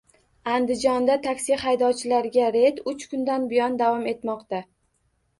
Andijonda 0.51 1.17
taksi 1.25 1.57
haydovchilariga 1.63 2.47
reyd 2.55 2.81
uch 2.93 3.05
kundan 3.11 3.45
buyon 3.51 3.77
davom 3.83 4.09
etmoqda 4.13 4.63